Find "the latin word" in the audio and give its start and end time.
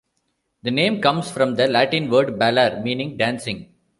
1.53-2.39